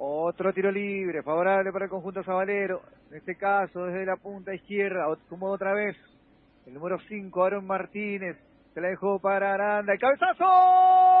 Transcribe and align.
Otro 0.00 0.52
tiro 0.52 0.70
libre, 0.70 1.24
favorable 1.24 1.72
para 1.72 1.86
el 1.86 1.90
conjunto 1.90 2.22
sabalero. 2.22 2.82
En 3.10 3.16
este 3.16 3.34
caso, 3.36 3.86
desde 3.86 4.06
la 4.06 4.14
punta 4.16 4.54
izquierda, 4.54 5.06
como 5.28 5.46
otra 5.46 5.72
vez. 5.74 5.96
El 6.66 6.74
número 6.74 6.98
5, 7.08 7.44
Aaron 7.44 7.66
Martínez. 7.66 8.36
Se 8.74 8.80
la 8.80 8.88
dejó 8.88 9.18
para 9.18 9.54
Aranda. 9.54 9.92
¡El 9.92 9.98
cabezazo! 9.98 11.17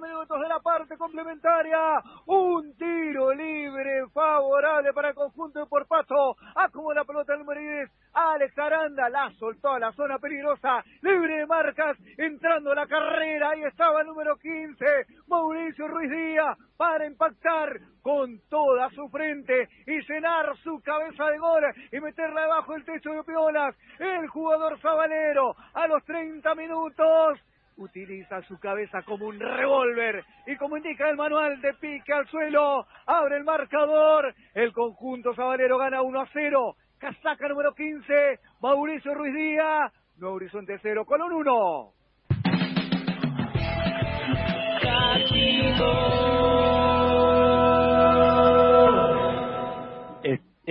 Minutos 0.00 0.40
de 0.40 0.48
la 0.48 0.60
parte 0.60 0.96
complementaria. 0.96 2.00
Un 2.26 2.74
tiro 2.76 3.34
libre 3.34 4.06
favorable 4.12 4.92
para 4.92 5.10
el 5.10 5.14
conjunto 5.14 5.60
de 5.60 5.66
Porpato. 5.66 6.36
Acomoda 6.54 6.96
la 6.96 7.04
pelota 7.04 7.34
el 7.34 7.40
número 7.40 7.60
10. 7.60 7.90
Alex 8.14 8.58
Aranda 8.58 9.08
la 9.10 9.30
soltó 9.38 9.74
a 9.74 9.78
la 9.78 9.92
zona 9.92 10.18
peligrosa. 10.18 10.82
Libre 11.02 11.38
de 11.38 11.46
marcas. 11.46 11.98
Entrando 12.16 12.72
a 12.72 12.76
la 12.76 12.86
carrera. 12.86 13.50
Ahí 13.50 13.62
estaba 13.64 14.00
el 14.00 14.06
número 14.06 14.36
15. 14.36 14.84
Mauricio 15.26 15.86
Ruiz 15.86 16.10
Díaz 16.10 16.56
para 16.76 17.06
impactar 17.06 17.78
con 18.02 18.40
toda 18.48 18.88
su 18.90 19.08
frente 19.08 19.68
y 19.86 20.00
llenar 20.08 20.56
su 20.62 20.80
cabeza 20.80 21.24
de 21.26 21.38
gol 21.38 21.62
y 21.92 22.00
meterla 22.00 22.42
debajo 22.42 22.72
del 22.72 22.84
techo 22.84 23.10
de 23.10 23.24
piolas. 23.24 23.76
El 23.98 24.28
jugador 24.28 24.80
sabalero 24.80 25.54
a 25.74 25.86
los 25.88 26.02
30 26.04 26.54
minutos 26.54 27.38
utiliza 27.78 28.42
su 28.42 28.58
cabeza 28.58 29.02
como 29.02 29.26
un 29.26 29.40
revólver. 29.40 30.24
Y 30.46 30.56
como 30.56 30.76
indica 30.76 31.08
el 31.08 31.16
manual 31.16 31.60
de 31.60 31.74
pique 31.74 32.12
al 32.12 32.28
suelo, 32.28 32.86
abre 33.06 33.36
el 33.36 33.44
marcador, 33.44 34.34
el 34.54 34.72
conjunto 34.72 35.34
sabalero 35.34 35.78
gana 35.78 36.02
1 36.02 36.20
a 36.20 36.28
0, 36.32 36.76
casaca 36.98 37.48
número 37.48 37.74
15, 37.74 38.40
Mauricio 38.60 39.14
Ruiz 39.14 39.34
Díaz, 39.34 39.92
Nuevo 40.16 40.36
Horizonte 40.36 40.78
0, 40.82 41.04
Colón 41.06 41.32
1. 41.32 41.97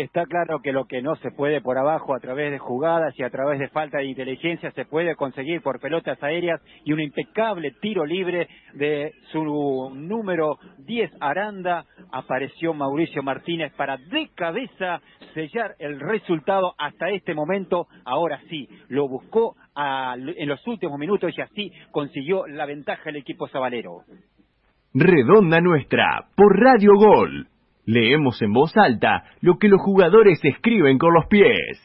Está 0.01 0.25
claro 0.25 0.61
que 0.61 0.71
lo 0.71 0.85
que 0.85 1.01
no 1.01 1.15
se 1.17 1.31
puede 1.31 1.61
por 1.61 1.77
abajo 1.77 2.15
a 2.15 2.19
través 2.19 2.51
de 2.51 2.59
jugadas 2.59 3.17
y 3.17 3.23
a 3.23 3.29
través 3.29 3.59
de 3.59 3.69
falta 3.69 3.97
de 3.97 4.05
inteligencia 4.05 4.71
se 4.71 4.85
puede 4.85 5.15
conseguir 5.15 5.61
por 5.61 5.79
pelotas 5.79 6.21
aéreas 6.21 6.61
y 6.85 6.93
un 6.93 6.99
impecable 6.99 7.71
tiro 7.81 8.05
libre 8.05 8.47
de 8.73 9.11
su 9.31 9.43
número 9.43 10.59
10 10.77 11.11
Aranda 11.19 11.85
apareció 12.11 12.73
Mauricio 12.73 13.23
Martínez 13.23 13.73
para 13.75 13.97
de 13.97 14.29
cabeza 14.35 15.01
sellar 15.33 15.75
el 15.79 15.99
resultado 15.99 16.73
hasta 16.77 17.09
este 17.09 17.33
momento. 17.33 17.87
Ahora 18.05 18.39
sí, 18.49 18.69
lo 18.89 19.07
buscó 19.07 19.55
en 19.75 20.47
los 20.47 20.65
últimos 20.67 20.99
minutos 20.99 21.33
y 21.35 21.41
así 21.41 21.71
consiguió 21.91 22.45
la 22.47 22.65
ventaja 22.65 23.09
el 23.09 23.17
equipo 23.17 23.47
sabalero. 23.47 24.01
Redonda 24.93 25.59
nuestra 25.59 26.27
por 26.35 26.59
Radio 26.59 26.91
Gol. 26.95 27.47
Leemos 27.87 28.41
en 28.41 28.51
voz 28.51 28.75
alta 28.75 29.23
lo 29.39 29.57
que 29.57 29.69
los 29.69 29.81
jugadores 29.81 30.43
escriben 30.43 30.97
con 30.97 31.13
los 31.13 31.25
pies. 31.27 31.81